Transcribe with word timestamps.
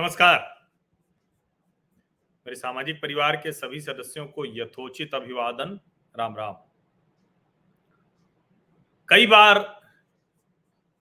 नमस्कार। 0.00 0.38
मेरे 2.46 2.56
सामाजिक 2.56 2.96
परिवार 2.96 3.36
के 3.36 3.50
सभी 3.52 3.80
सदस्यों 3.80 4.24
को 4.26 4.44
यथोचित 4.46 5.14
अभिवादन। 5.14 5.78
राम 6.14 6.36
राम। 6.36 6.54
कई 9.08 9.26
बार 9.26 9.58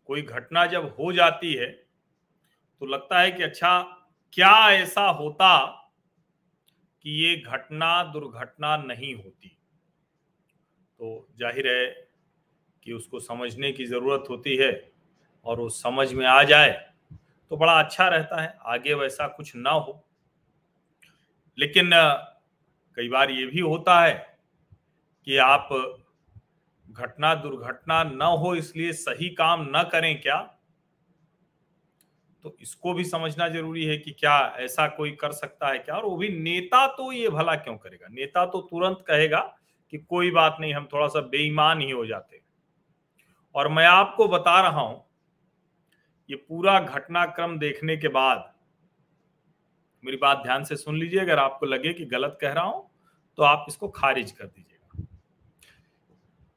कोई 0.09 0.21
घटना 0.21 0.65
जब 0.65 0.87
हो 0.99 1.11
जाती 1.13 1.53
है 1.53 1.69
तो 2.81 2.85
लगता 2.85 3.19
है 3.19 3.31
कि 3.31 3.43
अच्छा 3.43 3.79
क्या 4.33 4.51
ऐसा 4.71 5.07
होता 5.11 5.51
कि 7.05 7.11
ये 7.23 7.35
घटना 7.37 8.03
दुर्घटना 8.03 8.75
नहीं 8.77 9.13
होती? 9.15 9.57
तो 10.99 11.27
ज़ाहिर 11.39 11.67
है 11.67 11.87
कि 12.83 12.93
उसको 12.93 13.19
समझने 13.19 13.71
की 13.71 13.85
ज़रूरत 13.85 14.29
होती 14.29 14.55
है 14.55 14.71
और 15.45 15.59
वो 15.59 15.69
समझ 15.69 16.11
में 16.13 16.25
आ 16.25 16.43
जाए 16.43 16.85
तो 17.51 17.57
बड़ा 17.57 17.73
अच्छा 17.73 18.07
रहता 18.07 18.41
है, 18.41 18.57
आगे 18.61 18.93
वैसा 18.93 19.27
कुछ 19.27 19.55
ना 19.55 19.69
हो। 19.69 20.03
लेकिन 21.57 21.89
कई 22.97 23.09
बार 23.09 23.31
ये 23.31 23.45
भी 23.45 23.59
होता 23.59 23.99
है 24.01 24.13
कि 25.27 25.37
आप 25.37 25.69
घटना 26.85 27.33
दुर्घटना 27.35 28.03
न 28.03 28.21
हो, 28.21 28.55
इसलिए 28.55 28.93
सही 28.93 29.29
काम 29.29 29.67
न 29.69 29.83
करें 29.91 30.21
क्या? 30.21 30.37
तो 32.43 32.55
इसको 32.61 32.93
भी 32.93 33.03
समझना 33.03 33.47
ज़रूरी 33.49 33.85
है 33.85 33.97
कि 33.97 34.11
क्या 34.11 34.37
ऐसा 34.59 34.87
कोई 34.87 35.11
कर 35.11 35.31
सकता 35.31 35.67
है 35.67 35.79
क्या? 35.79 35.95
और 35.95 36.05
वो 36.05 36.15
भी 36.17 36.29
नेता 36.29 36.85
तो 36.87 37.11
ये 37.11 37.29
भला 37.29 37.55
क्यों 37.55 37.77
करेगा? 37.77 38.07
नेता 38.09 38.45
तो 38.45 38.61
तुरंत 38.61 39.03
कहेगा 39.07 39.39
कि 39.93 39.97
कोई 39.99 40.31
बात 40.31 40.57
नहीं, 40.59 40.73
हम 40.73 40.87
थोड़ा 40.93 41.07
सा 41.07 41.21
बेईमान 41.21 41.81
ही 41.81 41.89
हो 41.91 42.05
जाते 42.05 42.41
और 43.55 43.67
मैं 43.67 43.85
आपको 43.85 44.27
बता 44.27 44.59
रहा 44.61 44.81
हूँ 44.81 45.08
ये 46.29 46.35
पूरा 46.37 46.79
घटनाक्रम 46.79 47.57
देखने 47.59 47.97
के 47.97 48.07
बाद 48.07 48.51
मेरी 50.03 50.17
बात 50.17 50.41
ध्यान 50.43 50.63
से 50.63 50.75
सुन 50.75 50.97
लीजिए। 50.97 51.19
अगर 51.19 51.39
आपको 51.39 51.65
लगे 51.65 51.93
कि 51.93 52.05
गलत 52.07 52.37
कह 52.41 52.51
रहा 52.51 52.63
हूँ 52.63 52.89
तो 53.37 53.43
आप 53.43 53.65
इसको 53.69 53.87
खारिज 53.89 54.31
कर 54.31 54.45
दीजिएगा। 54.45 55.05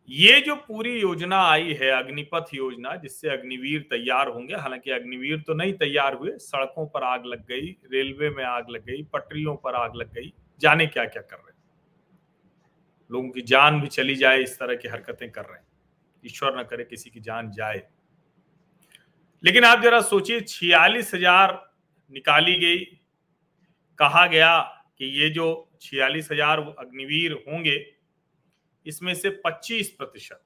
ये 0.08 0.40
जो 0.40 0.54
पूरी 0.56 0.92
योजना 1.00 1.40
आई 1.42 1.72
है, 1.72 1.90
अग्निपथ 1.92 2.54
योजना, 2.54 2.94
जिससे 2.96 3.28
अग्निवीर 3.28 3.86
तैयार 3.90 4.28
होंगे, 4.28 4.54
हालाँकि 4.54 4.90
अग्निवीर 4.90 5.40
तो 5.40 5.54
नहीं 5.54 5.72
तैयार 5.74 6.14
हुए, 6.14 6.30
सड़कों 6.38 6.86
पर 6.86 7.02
आग 7.02 7.26
लग 7.26 7.46
गई, 7.46 7.70
रेलवे 7.92 8.30
में 8.30 8.44
आग 8.44 8.70
लग 8.70 8.84
गई, 8.84 9.02
पटरियों 9.02 9.56
पर 9.56 9.74
आग 9.74 9.96
लग 9.96 10.12
गई, 10.12 10.32
जाने 10.60 10.86
क्या 10.86 11.04
क्या 11.04 11.22
कर 11.22 11.36
रहे 11.36 11.50
लोगों 13.10 13.28
की 13.30 13.42
जान 13.42 13.80
भी 13.80 13.86
चली 13.86 14.14
जाए, 14.14 14.38
इस 14.38 14.58
तरह 14.58 14.74
की 14.74 14.88
हरकतें 14.88 15.30
कर 15.30 15.44
रहे 15.44 15.58
हैं। 15.58 15.66
ईश्वर 16.24 16.58
न 16.60 16.62
करे 16.62 16.84
किसी 16.84 17.10
की 17.10 17.20
जान 17.20 17.50
जाए। 17.50 17.82
लेकिन 19.42 19.64
आप 19.64 19.82
जरा 19.82 20.00
सोचिए, 20.02 20.40
छियालीस 20.40 21.14
हज़ार 21.14 21.60
निकाली 22.10 22.54
गई। 22.56 22.78
कहा 23.98 24.26
गया 24.26 24.58
कि 24.98 25.06
ये 25.20 25.28
जो 25.30 25.46
छियालीस 25.82 26.28
हज़ार 26.32 26.60
अग्निवीर 26.78 27.32
होंगे, 27.48 27.76
इसमें 28.86 29.14
से 29.14 29.30
25 29.46 29.88
प्रतिशत। 29.90 30.42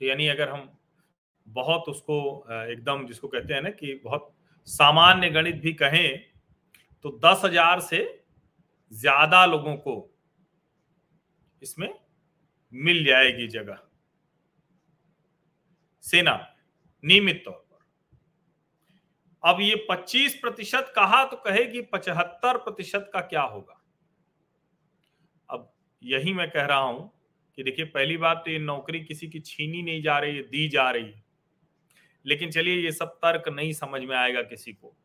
तो 0.00 0.06
यानी 0.06 0.26
अगर 0.28 0.48
हम 0.48 0.68
बहुत 1.46 1.88
उसको 1.88 2.16
एकदम 2.50 3.06
जिसको 3.06 3.28
कहते 3.28 3.54
हैं 3.54 3.62
ना 3.62 3.70
कि 3.70 4.00
बहुत 4.04 4.32
सामान्य 4.68 5.28
गणित 5.30 5.56
भी 5.56 5.72
कहें 5.74 6.18
तो 7.04 7.10
दस 7.24 7.40
हज़ार 7.44 7.80
से 7.80 7.98
ज़्यादा 8.92 9.44
लोगों 9.46 9.76
को 9.76 9.94
इसमें 11.62 11.88
मिल 12.72 13.04
जाएगी 13.04 13.46
जगह। 13.48 13.78
सेना। 16.04 16.34
नियमित 17.04 17.42
तौर 17.44 17.54
पर। 17.54 17.74
अब 19.42 19.60
ये 19.60 19.86
25 19.90 20.34
प्रतिशत 20.34 20.92
कहा 20.96 21.24
तो 21.24 21.36
कहेगी 21.36 21.80
पचहत्तर 21.82 22.56
प्रतिशत 22.56 23.10
का 23.14 23.20
क्या 23.20 23.42
होगा? 23.42 23.80
अब 25.50 25.72
यही 26.02 26.32
मैं 26.32 26.50
कह 26.50 26.64
रहा 26.64 26.78
हूँ 26.78 27.12
कि 27.56 27.62
देखिए, 27.62 27.84
पहली 27.84 28.16
बात 28.16 28.42
तो 28.44 28.50
ये 28.50 28.58
नौकरी 28.58 29.00
किसी 29.00 29.28
की 29.28 29.40
छीनी 29.40 29.82
नहीं 29.82 30.02
जा 30.02 30.18
रही 30.18 30.36
है 30.36 30.42
दी 30.42 30.68
जा 30.68 30.90
रही 30.90 31.04
है। 31.04 31.24
लेकिन 32.26 32.50
चलिए, 32.50 32.74
ये 32.74 32.92
सब 32.92 33.06
तर्क 33.06 33.48
नहीं 33.48 33.72
समझ 33.72 34.02
में 34.02 34.16
आएगा 34.16 34.42
किसी 34.42 34.72
को। 34.72 34.96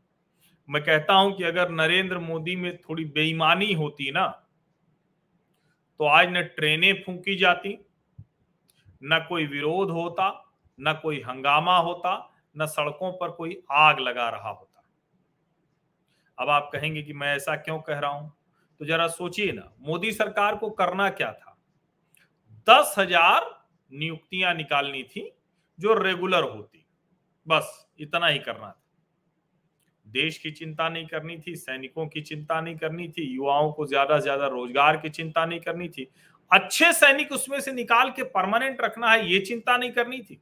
मैं 0.69 0.83
कहता 0.83 1.13
हूँ 1.13 1.37
कि 1.37 1.43
अगर 1.43 1.69
नरेंद्र 1.69 2.19
मोदी 2.19 2.55
में 2.55 2.77
थोड़ी 2.77 3.05
बेईमानी 3.05 3.73
होती 3.73 4.11
ना 4.11 4.27
तो 5.99 6.05
आज 6.05 6.27
न 6.29 6.41
ट्रेनें 6.41 7.03
फूंकी 7.03 7.35
जाती, 7.35 7.77
न 9.03 9.25
कोई 9.29 9.45
विरोध 9.45 9.91
होता 9.91 10.48
न 10.79 10.99
कोई 11.01 11.21
हंगामा 11.21 11.77
होता, 11.77 12.31
न 12.57 12.65
सड़कों 12.65 13.11
पर 13.11 13.31
कोई 13.31 13.61
आग 13.71 13.99
लगा 13.99 14.29
रहा 14.29 14.49
होता। 14.49 14.83
अब 16.37 16.49
आप 16.49 16.69
कहेंगे 16.73 17.01
कि 17.01 17.13
मैं 17.13 17.35
ऐसा 17.35 17.55
क्यों 17.55 17.79
कह 17.79 17.99
रहा 17.99 18.11
हूँ? 18.11 18.31
तो 18.79 18.85
जरा 18.85 19.07
सोचिए 19.07 19.51
ना, 19.51 19.71
मोदी 19.79 20.11
सरकार 20.11 20.55
को 20.55 20.69
करना 20.69 21.09
क्या 21.09 21.31
था? 21.31 21.57
दस 22.67 22.95
हज़ार 22.97 23.49
नियुक्तियाँ 23.91 24.53
निकालनी 24.53 25.03
थी 25.03 25.31
जो 25.79 25.93
रेगुलर 25.93 26.43
होती। 26.43 26.85
बस 27.47 27.87
इतना 27.99 28.27
ही 28.27 28.39
करना 28.39 28.67
था। 28.67 28.75
देश 30.07 30.37
की 30.37 30.51
चिंता 30.51 30.89
नहीं 30.89 31.05
करनी 31.07 31.37
थी, 31.37 31.55
सैनिकों 31.55 32.07
की 32.07 32.21
चिंता 32.21 32.59
नहीं 32.61 32.75
करनी 32.77 33.07
थी, 33.07 33.23
युवाओं 33.25 33.71
को 33.71 33.85
ज़्यादा 33.85 34.17
से 34.17 34.23
ज़्यादा 34.23 34.47
रोज़गार 34.47 34.97
की 34.97 35.09
चिंता 35.09 35.45
नहीं 35.45 35.59
करनी 35.59 35.87
थी। 35.89 36.09
अच्छे 36.51 36.91
सैनिक 36.93 37.31
उसमें 37.31 37.59
से 37.59 37.71
निकाल 37.71 38.11
के 38.11 38.23
परमानेंट 38.23 38.81
रखना 38.81 39.11
है, 39.11 39.31
ये 39.31 39.39
चिंता 39.39 39.77
नहीं 39.77 39.91
करनी 39.91 40.21
थी। 40.21 40.41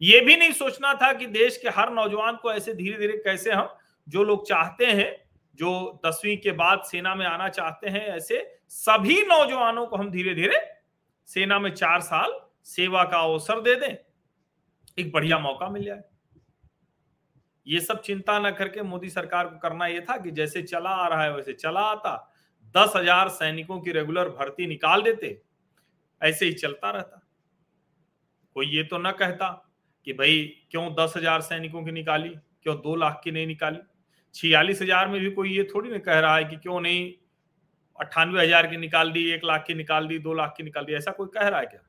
ये 0.00 0.20
भी 0.20 0.36
नहीं 0.36 0.52
सोचना 0.52 0.92
था 0.94 1.12
कि 1.12 1.26
देश 1.26 1.56
के 1.56 1.68
हर 1.68 1.92
नौजवान 1.92 2.36
को 2.36 2.52
ऐसे 2.52 2.74
धीरे 2.74 2.98
धीरे 2.98 3.16
कैसे 3.16 3.52
हम, 3.52 3.68
जो 4.06 4.24
लोग 4.24 4.46
चाहते 4.48 4.86
हैं, 4.86 5.16
जो 5.58 6.00
दसवीं 6.06 6.36
के 6.36 6.52
बाद 6.52 6.82
सेना 6.82 7.14
में 7.14 7.26
आना 7.26 7.48
चाहते 7.48 7.88
हैं, 7.88 8.06
ऐसे 8.06 8.60
सभी 8.68 9.22
नौजवानों 9.22 9.86
को 9.86 9.96
हम 9.96 10.10
धीरे 10.10 10.34
धीरे 10.34 10.60
सेना 11.28 11.58
में 11.58 11.74
चार 11.74 12.00
साल 12.00 12.40
सेवा 12.64 13.04
का 13.04 13.18
अवसर 13.18 13.60
दे 13.60 13.74
दें। 13.74 13.96
एक 14.98 15.12
बढ़िया 15.12 15.38
मौका 15.38 15.68
मिल 15.68 15.84
जाए। 15.84 16.02
ये 17.66 17.80
सब 17.80 18.00
चिंता 18.00 18.38
न 18.38 18.50
करके 18.50 18.82
मोदी 18.82 19.10
सरकार 19.10 19.46
को 19.46 19.58
करना 19.58 19.86
यह 19.86 20.00
था 20.00 20.16
कि 20.16 20.30
जैसे 20.30 20.62
चला 20.62 20.90
आ 20.90 21.06
रहा 21.08 21.22
है, 21.22 21.34
वैसे 21.34 21.52
चला 21.52 21.80
आता। 21.80 22.34
दस 22.74 22.92
हज़ार 22.96 23.28
सैनिकों 23.28 23.80
की 23.80 23.92
रेगुलर 23.92 24.28
भर्ती 24.28 24.66
निकाल 24.66 25.02
देते। 25.02 25.40
ऐसे 26.22 26.46
ही 26.46 26.52
चलता 26.52 26.90
रहता। 26.90 27.22
कोई 28.54 28.66
ये 28.66 28.84
तो 28.84 28.98
न 28.98 29.10
कहता। 29.10 29.67
कि 30.06 30.12
भाई 30.12 30.42
क्यों 30.70 30.88
दस 30.94 31.14
हज़ार 31.16 31.40
सैनिकों 31.40 31.82
की 31.84 31.92
निकाली, 31.92 32.28
क्यों 32.62 32.76
दो 32.76 32.94
लाख 32.96 33.20
की 33.24 33.30
नहीं 33.30 33.46
निकाली? 33.46 33.78
छियालीस 34.34 34.82
हज़ार 34.82 35.08
में 35.08 35.20
भी 35.20 35.30
कोई 35.30 35.56
ये 35.56 35.64
थोड़ी 35.64 35.90
ना 35.90 35.98
कह 35.98 36.18
रहा 36.20 36.36
है 36.36 36.44
कि 36.44 36.56
क्यों 36.56 36.80
नहीं 36.80 37.12
अट्ठानवे 37.98 38.42
हज़ार 38.42 38.66
की 38.66 38.76
निकाल 38.76 39.10
दी, 39.12 39.24
एक 39.32 39.44
लाख 39.44 39.64
की 39.66 39.74
निकाल 39.74 40.06
दी, 40.08 40.18
दो 40.18 40.34
लाख 40.34 40.54
की 40.56 40.62
निकाल 40.62 40.84
दी, 40.84 40.92
ऐसा 40.92 41.10
कोई 41.10 41.28
कह 41.34 41.48
रहा 41.48 41.60
है 41.60 41.66
क्या? 41.66 41.80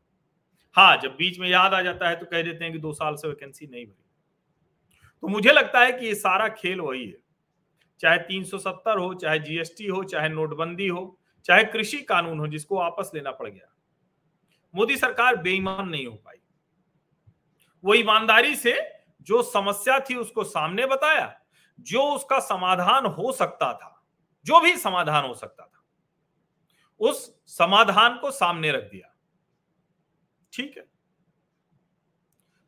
हाँ 0.75 0.97
जब 0.97 1.15
बीच 1.15 1.39
में 1.39 1.47
याद 1.49 1.73
आ 1.73 1.81
जाता 1.81 2.09
है 2.09 2.15
तो 2.15 2.25
कह 2.25 2.41
देते 2.41 2.63
हैं 2.63 2.73
कि 2.73 2.79
दो 2.79 2.93
साल 2.93 3.15
से 3.15 3.27
वैकेंसी 3.27 3.67
नहीं 3.67 3.85
भरी। 3.85 4.03
तो 5.23 5.27
मुझे 5.27 5.51
लगता 5.51 5.79
है 5.79 5.91
कि 5.91 6.05
ये 6.05 6.15
सारा 6.15 6.47
खेल 6.49 6.81
वही 6.81 7.05
है। 7.05 7.17
चाहे 7.99 8.17
370 8.17 8.97
हो, 8.97 9.13
चाहे 9.13 9.39
जीएसटी 9.39 9.87
हो, 9.87 10.03
चाहे 10.03 10.29
नोटबंदी 10.29 10.87
हो, 10.87 11.19
चाहे 11.45 11.63
कृषि 11.63 11.97
कानून 12.01 12.39
हो, 12.39 12.47
जिसको 12.47 12.77
वापस 12.77 13.11
लेना 13.15 13.31
पड़ 13.31 13.49
गया। 13.49 13.73
मोदी 14.73 14.97
सरकार 14.97 15.35
बेईमान 15.35 15.89
नहीं 15.89 16.05
हो 16.05 16.13
पाई। 16.15 16.37
वो 17.83 17.93
ईमानदारी 17.93 18.55
से 18.55 18.91
जो 19.21 19.43
समस्या 19.43 19.99
थी 19.99 20.15
उसको 20.15 20.43
सामने 20.43 20.85
बताया, 20.85 21.41
जो 21.79 22.03
उसका 22.03 22.39
समाधान 22.39 23.05
हो 23.05 23.31
सकता 23.31 23.73
था, 23.73 24.03
जो 24.45 24.59
भी 24.59 24.77
समाधान 24.77 25.25
हो 25.25 25.33
सकता 25.33 25.65
था, 25.65 25.83
उस 26.99 27.41
समाधान 27.45 28.17
को 28.17 28.31
सामने 28.31 28.71
रख 28.71 28.83
दिया। 28.83 29.15
ठीक 30.53 30.77
है। 30.77 30.85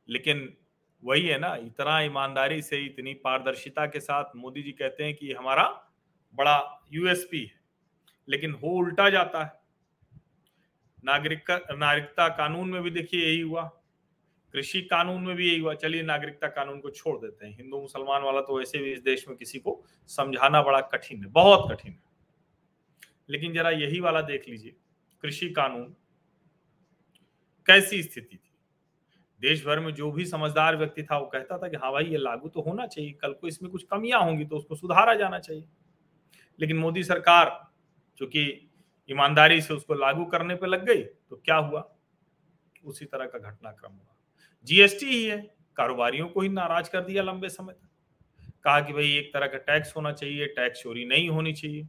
लेकिन 0.09 0.57
वही 1.03 1.27
है 1.27 1.39
ना, 1.39 1.55
इतना 1.55 2.01
ईमानदारी 2.01 2.61
से, 2.61 2.77
इतनी 2.85 3.13
पारदर्शिता 3.13 3.85
के 3.85 3.99
साथ 3.99 4.25
मोदी 4.35 4.63
जी 4.63 4.71
कहते 4.71 5.03
हैं 5.03 5.15
कि 5.15 5.33
हमारा 5.33 5.91
बड़ा 6.35 6.87
यूएसपी 6.93 7.45
है, 7.45 7.61
लेकिन 8.29 8.51
हो 8.51 8.67
उल्टा 8.67 9.09
जाता 9.09 9.43
है। 9.43 9.61
नागरिक 11.05 11.51
नागरिकता 11.71 12.27
कानून 12.27 12.69
में 12.69 12.83
भी 12.83 12.91
देखिए 12.91 13.25
यही 13.25 13.41
हुआ। 13.41 13.80
कृषि 14.53 14.81
कानून 14.81 15.21
में 15.23 15.35
भी 15.35 15.49
यही 15.49 15.59
हुआ 15.59 15.73
चलिए, 15.73 16.01
नागरिकता 16.03 16.47
कानून 16.47 16.79
को 16.79 16.89
छोड़ 16.89 17.17
देते 17.17 17.45
हैं। 17.45 17.55
हिंदू, 17.57 17.81
मुसलमान 17.81 18.21
वाला 18.21 18.41
तो 18.41 18.57
वैसे 18.57 18.77
भी 18.77 18.91
इस 18.93 19.01
देश 19.01 19.27
में 19.27 19.37
किसी 19.37 19.59
को 19.59 19.81
समझाना 20.09 20.61
बड़ा 20.61 20.81
कठिन 20.81 21.23
है, 21.23 21.29
बहुत 21.29 21.71
कठिन 21.71 21.91
है। 21.91 21.99
लेकिन 23.29 23.53
जरा 23.53 23.69
यही 23.69 23.99
वाला 23.99 24.21
देख 24.21 24.47
लीजिए, 24.49 24.75
कृषि 25.23 25.49
कानून 25.49 25.95
कैसी 27.67 28.01
स्थिति 28.03 28.35
थी? 28.35 28.49
देश 29.41 29.65
भर 29.65 29.79
में 29.79 29.93
जो 29.93 30.11
भी 30.11 30.25
समझदार 30.25 30.75
व्यक्ति 30.77 31.03
था, 31.03 31.17
वो 31.17 31.25
कहता 31.25 31.57
था 31.57 31.67
कि 31.67 31.77
हाँ 31.77 31.91
भाई, 31.91 32.05
ये 32.05 32.17
लागू 32.17 32.49
तो 32.49 32.61
होना 32.61 32.87
चाहिए, 32.87 33.11
कल 33.11 33.33
को 33.33 33.47
इसमें 33.47 33.71
कुछ 33.71 33.83
कमियाँ 33.83 34.21
होंगी 34.21 34.45
तो 34.45 34.57
उसको 34.57 34.75
सुधारा 34.75 35.15
जाना 35.15 35.39
चाहिए। 35.39 35.63
लेकिन 36.59 36.77
मोदी 36.77 37.03
सरकार 37.03 37.49
चूँकि 38.17 38.69
ईमानदारी 39.09 39.61
से 39.61 39.73
उसको 39.73 39.93
लागू 39.93 40.25
करने 40.25 40.55
पर 40.55 40.67
लग 40.67 40.85
गई 40.85 41.01
तो 41.01 41.41
क्या 41.45 41.55
हुआ? 41.55 41.89
उसी 42.85 43.05
तरह 43.05 43.25
का 43.25 43.39
घटनाक्रम 43.39 43.91
हुआ। 43.91 44.10
जीएसटी 44.65 45.05
ही 45.05 45.23
है। 45.23 45.55
कारोबारियों 45.75 46.27
को 46.27 46.41
ही 46.41 46.49
नाराज़ 46.49 46.91
कर 46.91 47.01
दिया 47.01 47.23
लंबे 47.23 47.49
समय 47.49 47.73
तक। 47.73 47.87
कहा 48.63 48.81
कि 48.81 48.93
भाई, 48.93 49.17
एक 49.17 49.33
तरह 49.33 49.47
का 49.47 49.57
टैक्स 49.57 49.95
होना 49.97 50.11
चाहिए, 50.11 50.45
टैक्स 50.45 50.81
चोरी 50.81 51.05
नहीं 51.05 51.29
होनी 51.29 51.53
चाहिए। 51.53 51.83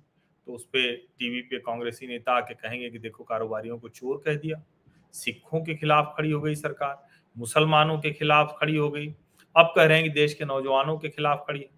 तो 0.47 0.53
उस 0.53 0.65
पर 0.65 1.07
टीवी 1.19 1.41
पे 1.41 1.59
कांग्रेसी 1.59 2.07
नेता 2.07 2.33
आके 2.33 2.55
कहेंगे 2.55 2.91
कि 2.91 2.99
देखो, 2.99 3.25
कारोबारियों 3.25 3.79
को 3.79 3.89
चोर 3.89 4.23
कह 4.25 4.35
दिया। 4.35 4.65
सिखों 5.13 5.65
के 5.65 5.75
खिलाफ 5.75 6.15
खड़ी 6.17 6.31
हो 6.31 6.41
गई 6.41 6.55
सरकार। 6.55 7.07
मुसलमानों 7.39 7.99
के 7.99 8.11
खिलाफ 8.11 8.57
खड़ी 8.61 8.77
हो 8.77 8.91
गई। 8.91 9.15
अब 9.57 9.73
कह 9.77 9.85
रहे 9.85 9.97
हैं 9.97 10.05
कि 10.05 10.11
देश 10.11 10.35
के 10.35 10.45
नौजवानों 10.45 10.99
के 10.99 11.09
खिलाफ 11.09 11.45
खड़ी 11.47 11.61
है। 11.61 11.71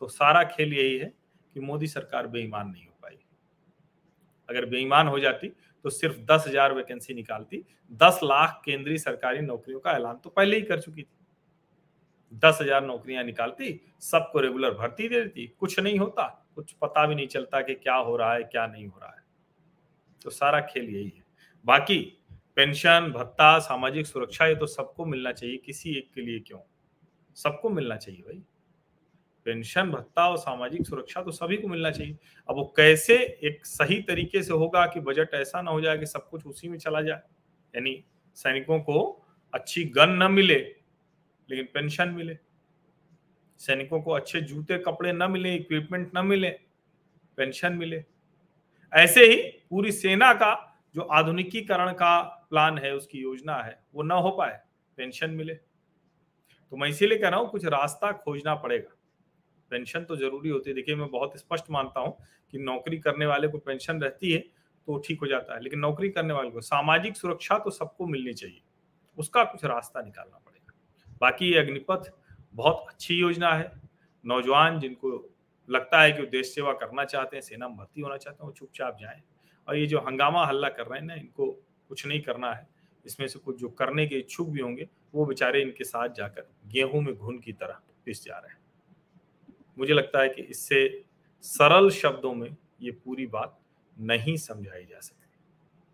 तो 0.00 0.08
सारा 0.08 0.44
खेल 0.44 0.72
यही 0.72 0.98
है 0.98 1.14
कि 1.54 1.60
मोदी 1.60 1.86
सरकार 1.86 2.26
बेईमान 2.26 2.68
नहीं 2.68 2.86
हो 2.86 2.98
पाई। 3.02 3.18
अगर 4.48 4.66
बेईमान 4.66 5.08
हो 5.08 5.18
जाती 5.18 5.52
तो 5.84 5.90
सिर्फ़ 5.90 6.18
दस 6.22 6.44
हज़ार 6.48 6.72
वैकेंसी 6.72 7.14
निकालती, 7.14 7.64
दस 7.92 8.20
लाख 8.22 8.60
केंद्रीय 8.64 8.98
सरकारी 8.98 9.40
नौकरियों 9.40 9.80
का 9.80 9.92
ऐलान 9.92 10.16
तो 10.16 10.30
पहले 10.30 10.56
ही 10.56 10.62
कर 10.62 10.80
चुकी 10.80 11.02
थी। 11.02 11.08
दस 12.32 12.58
हज़ार 12.62 12.84
नौकरियाँ 12.84 13.24
निकालती, 13.24 13.80
सबको 14.00 14.40
रेगुलर 14.40 14.70
भर्ती 14.70 15.08
दे 15.08 15.20
देती, 15.20 15.46
कुछ 15.60 15.78
नहीं 15.80 15.98
होता, 15.98 16.50
कुछ 16.54 16.72
पता 16.72 17.06
भी 17.06 17.14
नहीं 17.14 17.26
चलता 17.26 17.60
कि 17.60 17.74
क्या 17.74 17.94
हो 17.94 18.16
रहा 18.16 18.32
है, 18.34 18.42
क्या 18.42 18.66
नहीं 18.66 18.86
हो 18.86 18.98
रहा 18.98 19.10
है। 19.10 19.22
तो 20.22 20.30
सारा 20.30 20.60
खेल 20.60 20.88
यही 20.88 21.12
है। 21.16 21.22
बाकी 21.64 21.98
पेंशन, 22.56 23.12
भत्ता, 23.14 23.58
सामाजिक 23.58 24.06
सुरक्षा, 24.06 24.46
ये 24.46 24.54
तो 24.54 24.66
सबको 24.66 25.04
मिलना 25.04 25.32
चाहिए, 25.32 25.56
किसी 25.56 25.94
एक 25.94 26.10
के 26.14 26.20
लिए 26.20 26.40
क्यों? 26.40 26.60
सबको 27.36 27.70
मिलना 27.70 27.96
चाहिए 27.96 28.20
भाई। 28.20 28.42
पेंशन, 29.44 29.90
भत्ता 29.90 30.28
और 30.28 30.36
सामाजिक 30.36 30.86
सुरक्षा 30.86 31.22
तो 31.22 31.30
सभी 31.30 31.56
को 31.56 31.68
मिलना 31.68 31.90
चाहिए। 31.90 32.16
अब 32.48 32.56
वो 32.56 32.64
कैसे 32.76 33.14
एक 33.44 33.66
सही 33.66 34.00
तरीके 34.02 34.42
से 34.42 34.52
होगा 34.52 34.86
कि 34.86 35.00
बजट 35.00 35.34
ऐसा 35.34 35.62
ना 35.62 35.70
हो 35.70 35.80
जाए 35.80 35.98
कि 35.98 36.06
सब 36.06 36.28
कुछ 36.28 36.46
उसी 36.46 36.68
में 36.68 36.78
चला 36.78 37.02
जाए? 37.02 37.20
यानी 37.74 38.04
सैनिकों 38.34 38.80
को 38.80 39.26
अच्छी 39.54 39.84
गन 39.84 40.10
न 40.22 40.30
मिले, 40.32 40.58
लेकिन 41.48 41.68
पेंशन 41.74 42.08
मिले। 42.08 42.38
सैनिकों 43.58 44.00
को 44.00 44.10
अच्छे 44.10 44.40
जूते, 44.40 44.78
कपड़े 44.78 45.12
न 45.12 45.30
मिले 45.30 45.54
इक्विपमेंट 45.54 46.10
न 46.16 46.26
मिले, 46.26 46.50
पेंशन 47.36 47.72
मिले। 47.72 48.04
ऐसे 48.92 49.24
ही 49.24 49.36
पूरी 49.70 49.92
सेना 49.92 50.32
का 50.32 50.80
जो 50.94 51.02
आधुनिकीकरण 51.02 51.92
का 51.92 52.20
प्लान 52.50 52.78
है, 52.78 52.94
उसकी 52.94 53.18
योजना 53.18 53.56
है, 53.56 53.78
वो 53.94 54.02
न 54.02 54.10
हो 54.10 54.30
पाए, 54.30 54.60
पेंशन 54.96 55.30
मिले। 55.30 55.54
तो 55.54 56.76
मैं 56.76 56.88
इसीलिए 56.88 57.18
कह 57.18 57.28
रहा 57.28 57.40
हूँ, 57.40 57.50
कुछ 57.50 57.64
रास्ता 57.64 58.12
खोजना 58.12 58.54
पड़ेगा। 58.54 58.96
पेंशन 59.70 60.04
तो 60.04 60.16
ज़रूरी 60.16 60.50
होती 60.50 60.70
है। 60.70 60.74
देखिए, 60.76 60.94
मैं 60.96 61.08
बहुत 61.10 61.36
स्पष्ट 61.38 61.70
मानता 61.70 62.00
हूँ 62.00 62.16
कि 62.52 62.58
नौकरी 62.60 62.98
करने 62.98 63.26
वाले 63.26 63.48
को 63.48 63.58
पेंशन 63.60 64.00
रहती 64.00 64.32
है 64.32 64.38
तो 64.88 64.96
ठीक 64.98 65.20
हो 65.20 65.26
जाता 65.26 65.54
है, 65.54 65.60
लेकिन 65.62 65.78
नौकरी 65.80 66.08
करने 66.10 66.34
वाले 66.34 66.50
को 66.50 66.60
सामाजिक 66.62 67.16
सुरक्षा 67.16 67.58
तो 67.58 67.70
सबको 67.72 68.06
मिलनी 68.06 68.32
चाहिए, 68.34 68.60
उसका 69.18 69.44
कुछ 69.44 69.64
रास्ता 69.64 70.02
निकालना 70.02 70.38
पड़ेगा। 70.38 70.72
बाकी 71.20 71.52
ये 71.52 71.58
अग्निपथ 71.58 72.10
बहुत 72.54 72.84
अच्छी 72.88 73.14
योजना 73.14 73.52
है। 73.52 73.70
नौजवान 74.24 74.78
जिनको 74.80 75.10
लगता 75.68 76.00
है 76.00 76.12
कि 76.12 76.20
वो 76.20 76.26
देश 76.28 76.54
सेवा 76.54 76.72
करना 76.74 77.04
चाहते 77.06 77.36
हैं 77.36 77.42
सेना 77.42 77.68
में 77.68 77.76
भर्ती 77.76 78.00
होना 78.00 78.16
चाहते 78.16 78.42
हैं, 78.42 78.46
वो 78.46 78.52
चुपचाप 78.52 78.96
जाए। 79.00 79.22
और 79.68 79.76
ये 79.76 79.86
जो 79.86 79.98
हंगामा 80.00 80.44
हल्ला 80.46 80.68
कर 80.70 80.86
रहे 80.86 80.98
हैं 80.98 81.06
ना, 81.06 81.14
इनको 81.14 81.46
कुछ 81.90 82.06
नहीं 82.06 82.20
करना 82.22 82.52
है। 82.52 82.66
इसमें 83.06 83.26
से 83.28 83.38
कुछ 83.38 83.58
जो 83.60 83.68
करने 83.70 84.06
के 84.06 84.18
इच्छुक 84.18 84.48
भी 84.48 84.60
होंगे, 84.60 84.88
वो 85.14 85.24
बेचारे 85.26 85.62
इनके 85.62 85.84
साथ 85.84 86.14
जाकर 86.16 86.48
गेहूँ 86.66 87.00
में 87.02 87.14
घुन 87.14 87.38
की 87.38 87.52
तरह 87.54 87.80
पिस 88.04 88.24
जा 88.24 88.38
रहे 88.38 88.52
हैं। 88.52 88.58
मुझे 89.78 89.94
लगता 89.94 90.20
है 90.22 90.28
कि 90.28 90.42
इससे 90.42 91.04
सरल 91.44 91.90
शब्दों 91.90 92.34
में 92.34 92.56
ये 92.82 92.90
पूरी 92.90 93.26
बात 93.26 93.58
नहीं 93.96 94.36
समझाई 94.36 94.84
जा 94.84 95.00
सकती। 95.00 95.38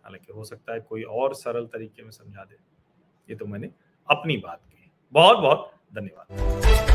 हालाँकि 0.04 0.32
हो 0.32 0.44
सकता 0.44 0.72
है 0.72 0.80
कोई 0.80 1.02
और 1.02 1.34
सरल 1.34 1.66
तरीके 1.66 2.02
में 2.02 2.10
समझा 2.10 2.44
दे। 2.44 2.56
ये 3.28 3.36
तो 3.36 3.46
मैंने 3.46 3.70
अपनी 4.08 4.36
बात 4.36 4.60
की 4.64 4.90
बहुत 5.12 5.38
बहुत 5.38 5.72
धन्यवाद। 5.94 6.89